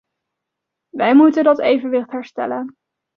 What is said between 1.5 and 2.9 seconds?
evenwicht herstellen.